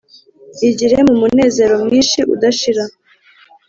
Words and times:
Igire 0.69 0.97
mu 1.07 1.13
munezero 1.21 1.73
mwinshi 1.83 2.19
udashira. 2.33 2.83